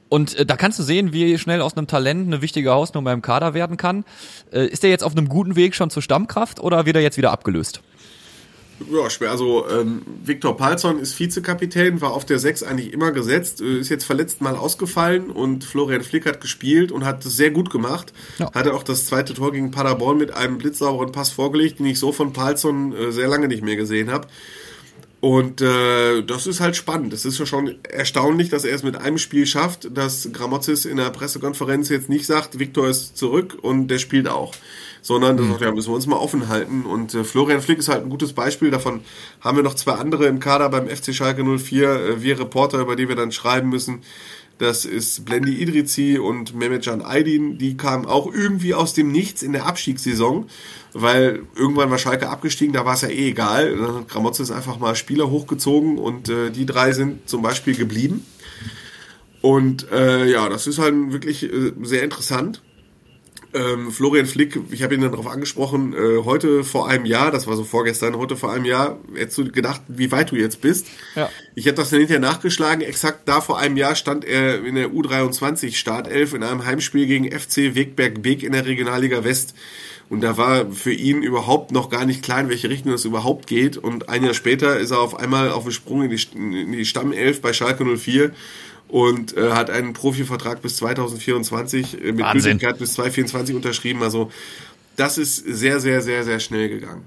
[0.10, 3.22] Und äh, da kannst du sehen, wie schnell aus einem Talent eine wichtige Hausnummer im
[3.22, 4.06] Kader werden kann.
[4.52, 7.18] Äh, ist er jetzt auf einem guten Weg schon zur Stammkraft oder wird er jetzt
[7.18, 7.82] wieder abgelöst?
[8.92, 9.32] Ja, schwer.
[9.32, 13.90] Also ähm, Viktor Palzon ist Vizekapitän, war auf der 6 eigentlich immer gesetzt, äh, ist
[13.90, 18.12] jetzt verletzt mal ausgefallen und Florian Flick hat gespielt und hat es sehr gut gemacht.
[18.38, 18.52] Ja.
[18.54, 22.12] Hatte auch das zweite Tor gegen Paderborn mit einem blitzsauberen Pass vorgelegt, den ich so
[22.12, 24.28] von Palzon äh, sehr lange nicht mehr gesehen habe.
[25.26, 27.12] Und äh, das ist halt spannend.
[27.12, 30.98] Es ist ja schon erstaunlich, dass er es mit einem Spiel schafft, dass Gramozis in
[30.98, 34.54] der Pressekonferenz jetzt nicht sagt, Viktor ist zurück und der spielt auch.
[35.02, 35.54] Sondern mhm.
[35.54, 36.86] das ja, müssen wir uns mal offen halten.
[36.86, 38.70] Und äh, Florian Flick ist halt ein gutes Beispiel.
[38.70, 39.02] Davon
[39.42, 42.96] haben wir noch zwei andere im Kader beim FC Schalke 04, äh, wir Reporter, über
[42.96, 44.04] die wir dann schreiben müssen.
[44.58, 47.58] Das ist Blendi Idrizi und Mehmetcan Aydin.
[47.58, 50.48] Die kamen auch irgendwie aus dem Nichts in der Abstiegssaison
[50.98, 53.76] weil irgendwann war Schalke abgestiegen, da war es ja eh egal.
[53.76, 57.76] Dann hat Gramozze ist einfach mal Spieler hochgezogen und äh, die drei sind zum Beispiel
[57.76, 58.26] geblieben.
[59.42, 62.62] Und äh, ja, das ist halt wirklich äh, sehr interessant.
[63.56, 67.48] Ähm, Florian Flick, ich habe ihn dann darauf angesprochen, äh, heute vor einem Jahr, das
[67.48, 70.88] war so vorgestern, heute vor einem Jahr, hättest du gedacht, wie weit du jetzt bist.
[71.16, 71.30] Ja.
[71.56, 74.90] Ich habe das dann hinterher nachgeschlagen, exakt da vor einem Jahr stand er in der
[74.90, 79.56] U23 Startelf in einem Heimspiel gegen FC Wegberg Beek in der Regionalliga West.
[80.08, 83.48] Und da war für ihn überhaupt noch gar nicht klar, in welche Richtung das überhaupt
[83.48, 83.78] geht.
[83.78, 86.86] Und ein Jahr später ist er auf einmal auf dem Sprung in die, in die
[86.86, 88.32] Stammelf bei Schalke 04
[88.88, 92.52] und äh, hat einen Profivertrag bis 2024 äh, mit Wahnsinn.
[92.52, 94.04] Gültigkeit bis 2024 unterschrieben.
[94.04, 94.32] Also
[94.96, 97.04] das ist sehr, sehr, sehr, sehr schnell gegangen.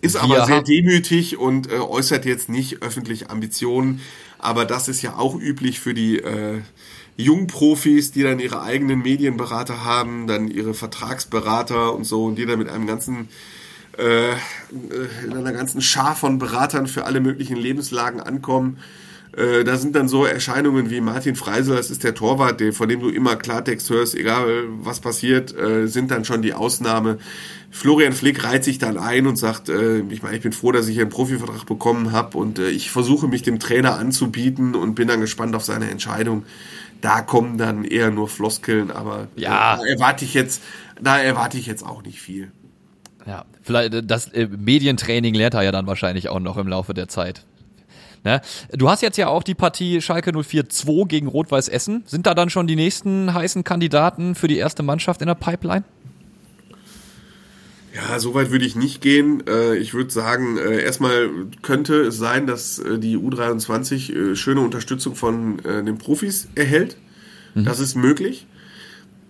[0.00, 4.00] Ist Wir aber sehr demütig und äh, äußert jetzt nicht öffentlich Ambitionen.
[4.38, 6.60] Aber das ist ja auch üblich für die äh,
[7.16, 12.58] Jungprofis, die dann ihre eigenen Medienberater haben, dann ihre Vertragsberater und so und die dann
[12.58, 13.28] mit einem ganzen
[13.98, 14.32] äh,
[15.24, 18.78] in einer ganzen Schar von Beratern für alle möglichen Lebenslagen ankommen.
[19.36, 22.88] Äh, da sind dann so Erscheinungen wie Martin Freisel, das ist der Torwart, der, von
[22.88, 27.18] dem du immer Klartext hörst, egal was passiert, äh, sind dann schon die Ausnahme.
[27.70, 30.88] Florian Flick reiht sich dann ein und sagt, äh, ich meine, ich bin froh, dass
[30.88, 35.08] ich einen Profivertrag bekommen habe und äh, ich versuche mich dem Trainer anzubieten und bin
[35.08, 36.44] dann gespannt auf seine Entscheidung
[37.02, 39.76] da kommen dann eher nur Floskeln, aber ja.
[39.76, 40.62] da erwarte ich jetzt,
[41.00, 42.50] da erwarte ich jetzt auch nicht viel.
[43.26, 47.08] Ja, vielleicht äh, das Medientraining lernt er ja dann wahrscheinlich auch noch im Laufe der
[47.08, 47.44] Zeit.
[48.24, 48.40] Ne?
[48.72, 52.04] Du hast jetzt ja auch die Partie Schalke 04-2 gegen Rot-Weiß Essen.
[52.06, 55.84] Sind da dann schon die nächsten heißen Kandidaten für die erste Mannschaft in der Pipeline?
[57.94, 59.42] Ja, so weit würde ich nicht gehen.
[59.46, 61.28] Äh, ich würde sagen, äh, erstmal
[61.60, 66.96] könnte es sein, dass äh, die U23 schöne Unterstützung von den Profis erhält.
[67.54, 67.64] Mhm.
[67.64, 68.46] Das ist möglich.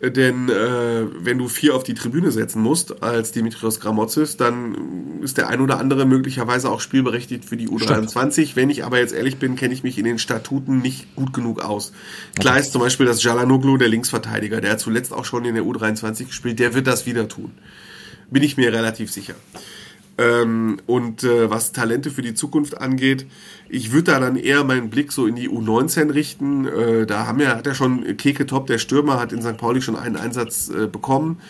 [0.04, 5.38] Denn äh, wenn du vier auf die Tribüne setzen musst als Dimitrios Gramotzis, dann ist
[5.38, 8.32] der ein oder andere möglicherweise auch spielberechtigt für die U23.
[8.32, 8.56] Stimmt.
[8.56, 11.62] Wenn ich aber jetzt ehrlich bin, kenne ich mich in den Statuten nicht gut genug
[11.62, 11.92] aus.
[12.36, 15.62] Klar ist zum Beispiel das Jalanoglu, der Linksverteidiger, der hat zuletzt auch schon in der
[15.62, 17.52] U23 gespielt, der wird das wieder tun.
[18.28, 19.34] Bin ich mir relativ sicher.
[20.18, 23.26] Ähm, und äh, was Talente für die Zukunft angeht,
[23.68, 26.66] ich würde da dann eher meinen Blick so in die U19 richten.
[26.66, 29.56] Äh, da haben wir, hat er schon Keke Top, der Stürmer, hat in St.
[29.56, 31.40] Pauli schon einen Einsatz äh, bekommen.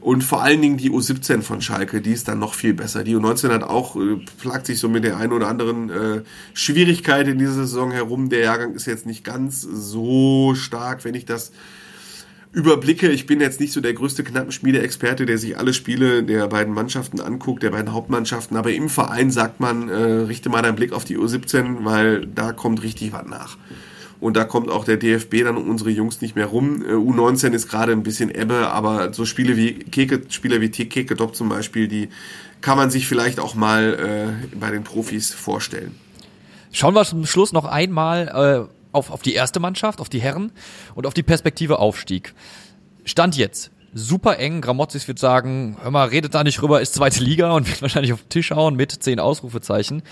[0.00, 3.04] Und vor allen Dingen die U17 von Schalke, die ist dann noch viel besser.
[3.04, 6.22] Die U19 hat auch, äh, plagt sich so mit der einen oder anderen äh,
[6.54, 8.28] Schwierigkeit in dieser Saison herum.
[8.28, 11.52] Der Jahrgang ist jetzt nicht ganz so stark, wenn ich das
[12.52, 13.08] überblicke.
[13.08, 17.20] Ich bin jetzt nicht so der größte Knappenschmiede-Experte, der sich alle Spiele der beiden Mannschaften
[17.20, 18.56] anguckt, der beiden Hauptmannschaften.
[18.56, 22.52] Aber im Verein sagt man, äh, richte mal deinen Blick auf die U17, weil da
[22.52, 23.56] kommt richtig was nach.
[24.20, 26.82] Und da kommt auch der DFB dann um unsere Jungs nicht mehr rum.
[26.82, 30.84] Äh, U19 ist gerade ein bisschen Ebbe, aber so Spiele wie Keke, Spieler wie T.
[30.84, 32.08] Keke Top zum Beispiel, die
[32.60, 35.96] kann man sich vielleicht auch mal äh, bei den Profis vorstellen.
[36.70, 40.52] Schauen wir zum Schluss noch einmal äh, auf, auf die erste Mannschaft, auf die Herren
[40.94, 42.34] und auf die Perspektive Aufstieg.
[43.04, 43.70] Stand jetzt.
[43.94, 44.62] Super eng.
[44.62, 48.12] Gramozis wird sagen, hör mal, redet da nicht rüber, ist zweite Liga und wird wahrscheinlich
[48.12, 50.02] auf den Tisch hauen mit zehn Ausrufezeichen.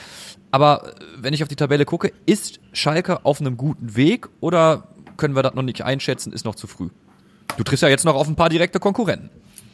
[0.50, 4.88] Aber äh, wenn ich auf die Tabelle gucke, ist Schalke auf einem guten Weg oder
[5.16, 6.88] können wir das noch nicht einschätzen, ist noch zu früh?
[7.56, 9.30] Du triffst ja jetzt noch auf ein paar direkte Konkurrenten.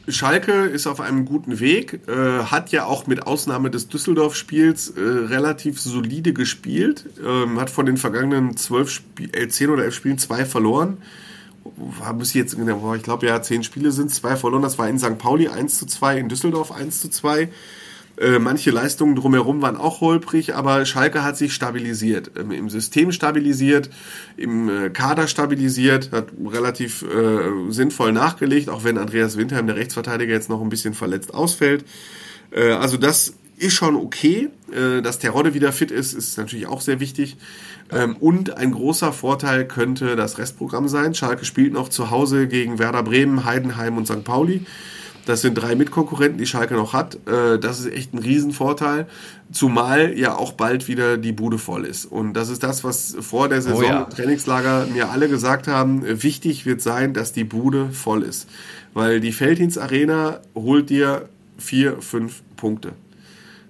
[0.09, 5.01] Schalke ist auf einem guten Weg, äh, hat ja auch mit Ausnahme des Düsseldorf-Spiels äh,
[5.01, 10.17] relativ solide gespielt, ähm, hat von den vergangenen zwölf Spiel, äh, zehn oder elf Spielen
[10.17, 10.97] zwei verloren.
[11.99, 14.61] Haben sie jetzt, ich glaube ja, zehn Spiele sind zwei verloren.
[14.61, 15.17] Das war in St.
[15.17, 17.49] Pauli 1 zu 2, in Düsseldorf 1 zu 2.
[18.17, 23.11] Äh, manche Leistungen drumherum waren auch holprig, aber Schalke hat sich stabilisiert, ähm, im System
[23.11, 23.89] stabilisiert,
[24.37, 30.33] im äh, Kader stabilisiert, hat relativ äh, sinnvoll nachgelegt, auch wenn Andreas Winterheim, der Rechtsverteidiger,
[30.33, 31.85] jetzt noch ein bisschen verletzt ausfällt.
[32.51, 34.49] Äh, also das ist schon okay.
[34.71, 37.37] Äh, dass Terodde wieder fit ist, ist natürlich auch sehr wichtig.
[37.91, 41.13] Ähm, und ein großer Vorteil könnte das Restprogramm sein.
[41.13, 44.23] Schalke spielt noch zu Hause gegen Werder Bremen, Heidenheim und St.
[44.23, 44.65] Pauli.
[45.27, 47.15] Das sind drei Mitkonkurrenten, die Schalke noch hat.
[47.27, 49.07] Äh, das ist echt ein Riesenvorteil.
[49.51, 52.05] Zumal ja auch bald wieder die Bude voll ist.
[52.05, 54.03] Und das ist das, was vor der Saison oh ja.
[54.05, 56.23] Trainingslager mir alle gesagt haben.
[56.23, 58.47] Wichtig wird sein, dass die Bude voll ist.
[58.93, 62.93] Weil die Feldhins Arena holt dir vier, fünf Punkte.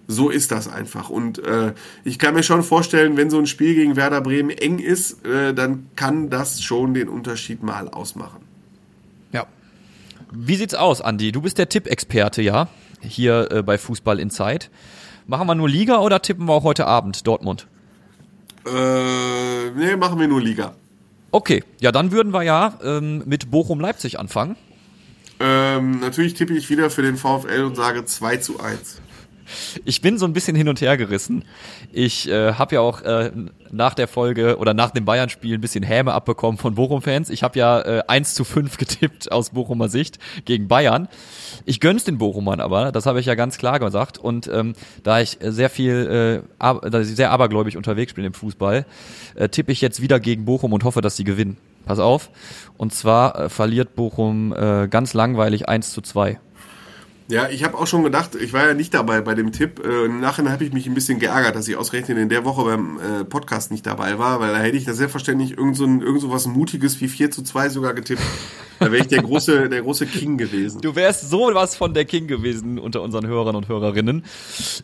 [0.06, 1.10] So ist das einfach.
[1.10, 4.78] Und äh, ich kann mir schon vorstellen, wenn so ein Spiel gegen Werder Bremen eng
[4.78, 8.47] ist, äh, dann kann das schon den Unterschied mal ausmachen.
[10.32, 11.32] Wie sieht's aus, Andi?
[11.32, 12.68] Du bist der Tippexperte, ja?
[13.02, 14.70] Hier äh, bei Fußball in Zeit.
[15.26, 17.68] Machen wir nur Liga oder tippen wir auch heute Abend Dortmund?
[18.66, 20.74] Äh, nee, machen wir nur Liga.
[21.32, 24.56] Okay, ja, dann würden wir ja ähm, mit Bochum-Leipzig anfangen.
[25.40, 29.02] Ähm, natürlich tippe ich wieder für den VfL und sage 2 zu 1.
[29.86, 31.44] Ich bin so ein bisschen hin und her gerissen.
[31.92, 33.32] Ich äh, habe ja auch äh,
[33.72, 37.30] nach der Folge oder nach dem Bayern-Spiel ein bisschen Häme abbekommen von Bochum-Fans.
[37.30, 41.08] Ich habe ja äh, 1 zu 5 getippt aus Bochumer Sicht gegen Bayern.
[41.66, 44.18] Ich gönn's den Bochumern aber, das habe ich ja ganz klar gesagt.
[44.18, 48.34] Und ähm, da ich sehr viel, äh, ab, da ich sehr abergläubig unterwegs bin im
[48.34, 48.86] Fußball,
[49.36, 51.58] äh, tippe ich jetzt wieder gegen Bochum und hoffe, dass sie gewinnen.
[51.86, 52.30] Pass auf.
[52.78, 56.40] Und zwar äh, verliert Bochum äh, ganz langweilig 1 zu 2.
[57.30, 59.86] Ja, ich habe auch schon gedacht, ich war ja nicht dabei bei dem Tipp.
[59.86, 62.64] Äh, Im Nachhinein habe ich mich ein bisschen geärgert, dass ich ausgerechnet in der Woche
[62.64, 66.02] beim äh, Podcast nicht dabei war, weil da hätte ich da selbstverständlich irgend so, ein,
[66.02, 68.22] irgend so was Mutiges wie 4 zu 2 sogar getippt.
[68.80, 70.80] Da wäre ich der große, der große King gewesen.
[70.80, 74.24] Du wärst so was von der King gewesen unter unseren Hörern und Hörerinnen.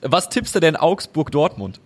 [0.01, 1.79] Was tippst du denn Augsburg-Dortmund?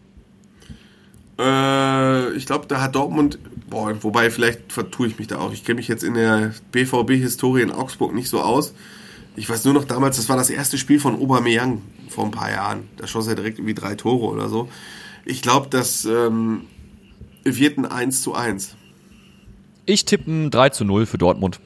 [1.37, 3.37] Äh, ich glaube, da hat Dortmund,
[3.69, 5.53] boah, wobei vielleicht vertue ich mich da auch.
[5.53, 8.73] Ich kenne mich jetzt in der BVB-Historie in Augsburg nicht so aus.
[9.37, 12.49] Ich weiß nur noch damals, das war das erste Spiel von Aubameyang vor ein paar
[12.49, 12.89] Jahren.
[12.97, 14.67] Da schoss er direkt irgendwie drei Tore oder so.
[15.25, 16.63] Ich glaube, das ähm,
[17.43, 18.75] wird ein 1 zu 1.
[19.85, 21.59] Ich tippe ein 3 zu 0 für Dortmund.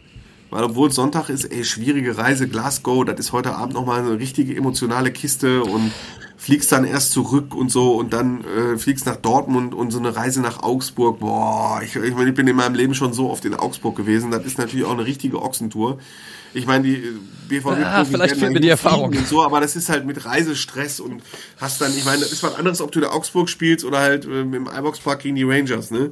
[0.49, 4.53] Weil obwohl Sonntag ist, ey, schwierige Reise, Glasgow, das ist heute Abend nochmal eine richtige
[4.53, 5.93] emotionale Kiste und
[6.41, 10.15] fliegst dann erst zurück und so und dann äh, fliegst nach Dortmund und so eine
[10.15, 11.19] Reise nach Augsburg.
[11.19, 14.31] Boah, ich, ich, mein, ich bin in meinem Leben schon so oft in Augsburg gewesen.
[14.31, 15.99] Das ist natürlich auch eine richtige Ochsentour.
[16.55, 17.13] Ich meine, die äh,
[17.47, 20.99] BVB ah, vielleicht fehlt mir die Erfahrung und so, aber das ist halt mit Reisestress
[20.99, 21.21] und
[21.57, 24.25] hast dann, ich meine, das ist was anderes, ob du in Augsburg spielst oder halt
[24.25, 26.11] äh, im Ibox Park gegen die Rangers, ne?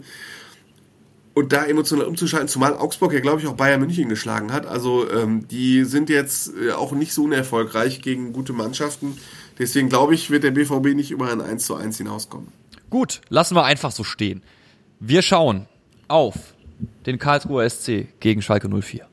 [1.33, 4.67] Und da emotional umzuschalten, zumal Augsburg ja, glaube ich, auch Bayern München geschlagen hat.
[4.67, 9.17] Also ähm, die sind jetzt äh, auch nicht so unerfolgreich gegen gute Mannschaften.
[9.59, 12.47] Deswegen glaube ich, wird der BVB nicht über ein 1 zu 1 hinauskommen.
[12.89, 14.41] Gut, lassen wir einfach so stehen.
[14.99, 15.67] Wir schauen
[16.07, 16.35] auf
[17.05, 19.05] den Karlsruher SC gegen Schalke 04.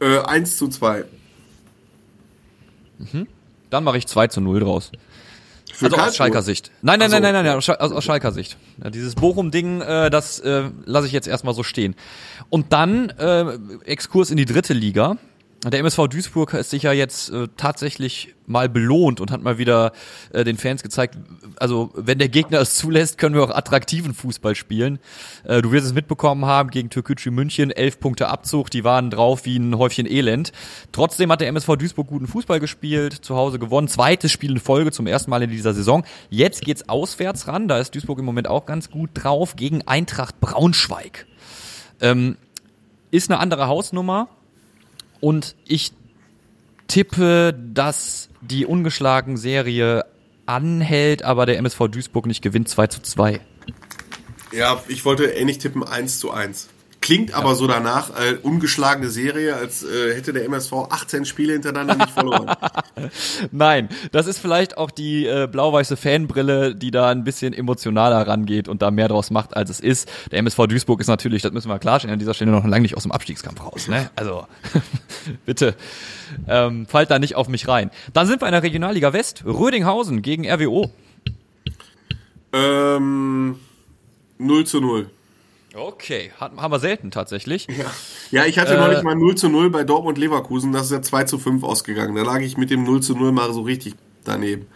[0.00, 1.04] Äh, 1 zu 2.
[2.98, 3.26] Mhm.
[3.70, 4.92] Dann mache ich 2 zu 0 draus.
[5.72, 6.70] Für also aus Schalker Sicht.
[6.82, 8.58] Nein, nein, nein, nein, nein, nein, aus, aus Schalker Sicht.
[8.82, 11.94] Ja, dieses Bochum-Ding, äh, das äh, lasse ich jetzt erstmal so stehen.
[12.50, 15.16] Und dann äh, Exkurs in die dritte Liga.
[15.64, 19.92] Der MSV Duisburg ist sich ja jetzt äh, tatsächlich mal belohnt und hat mal wieder
[20.32, 21.16] äh, den Fans gezeigt,
[21.54, 24.98] also wenn der Gegner es zulässt, können wir auch attraktiven Fußball spielen.
[25.44, 29.44] Äh, du wirst es mitbekommen haben gegen Türkgücü München, elf Punkte Abzug, die waren drauf
[29.44, 30.50] wie ein Häufchen Elend.
[30.90, 34.90] Trotzdem hat der MSV Duisburg guten Fußball gespielt, zu Hause gewonnen, zweites Spiel in Folge
[34.90, 36.04] zum ersten Mal in dieser Saison.
[36.28, 40.40] Jetzt geht's auswärts ran, da ist Duisburg im Moment auch ganz gut drauf, gegen Eintracht
[40.40, 41.26] Braunschweig.
[42.00, 42.36] Ähm,
[43.12, 44.28] ist eine andere Hausnummer
[45.22, 45.92] und ich
[46.88, 50.04] tippe, dass die ungeschlagen Serie
[50.46, 53.40] anhält, aber der MSV Duisburg nicht gewinnt 2 zu 2.
[54.52, 56.68] Ja, ich wollte ähnlich tippen 1 zu 1.
[57.02, 57.54] Klingt aber ja.
[57.56, 62.54] so danach, äh, ungeschlagene Serie, als äh, hätte der MSV 18 Spiele hintereinander nicht verloren.
[63.50, 68.68] Nein, das ist vielleicht auch die äh, blau-weiße Fanbrille, die da ein bisschen emotionaler rangeht
[68.68, 70.08] und da mehr draus macht, als es ist.
[70.30, 72.96] Der MSV Duisburg ist natürlich, das müssen wir klarstellen, an dieser Stelle noch lange nicht
[72.96, 73.88] aus dem Abstiegskampf raus.
[73.88, 74.08] Ne?
[74.14, 74.46] Also
[75.44, 75.74] bitte
[76.46, 77.90] ähm, fallt da nicht auf mich rein.
[78.12, 79.42] Dann sind wir in der Regionalliga West.
[79.44, 80.92] Rödinghausen gegen RWO.
[82.52, 83.56] Ähm,
[84.38, 85.10] 0 zu 0.
[85.74, 87.66] Okay, hat, haben wir selten tatsächlich.
[87.66, 87.90] Ja,
[88.30, 91.02] ja ich hatte äh, neulich mal 0 zu 0 bei Dortmund Leverkusen, das ist ja
[91.02, 92.14] 2 zu 5 ausgegangen.
[92.14, 94.66] Da lag ich mit dem 0 zu 0 mal so richtig daneben.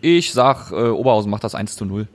[0.00, 2.06] Ich sag, äh, Oberhausen macht das 1 zu 0.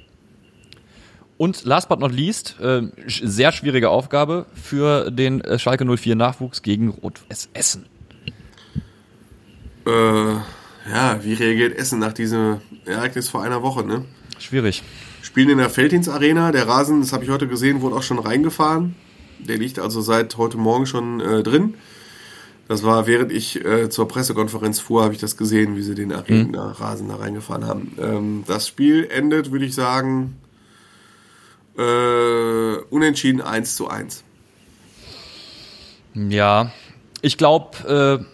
[1.37, 6.61] Und last but not least, äh, sehr schwierige Aufgabe für den äh, Schalke 04 Nachwuchs
[6.61, 7.85] gegen Rot-Weiß Essen.
[9.85, 10.35] Äh,
[10.89, 14.05] ja, wie reagiert Essen nach diesem Ereignis vor einer Woche, ne?
[14.39, 14.83] Schwierig.
[15.33, 16.51] Spielen in der Feldins Arena.
[16.51, 18.93] Der Rasen, das habe ich heute gesehen, wurde auch schon reingefahren.
[19.39, 21.73] Der liegt also seit heute Morgen schon äh, drin.
[22.67, 26.13] Das war, während ich äh, zur Pressekonferenz fuhr, habe ich das gesehen, wie sie den
[26.13, 27.97] Arena-Rasen da reingefahren haben.
[27.99, 30.37] Ähm, das Spiel endet, würde ich sagen,
[31.79, 34.23] äh, unentschieden 1 zu 1.
[36.13, 36.71] Ja,
[37.23, 38.27] ich glaube,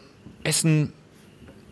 [0.43, 0.91] äh, Essen,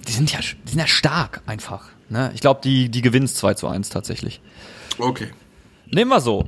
[0.07, 1.89] die sind ja, die sind ja stark einfach.
[2.07, 2.31] Ne?
[2.33, 4.39] Ich glaube, die, die gewinnen 2 zu 1 tatsächlich.
[4.97, 5.29] Okay.
[5.91, 6.45] Nehmen wir so.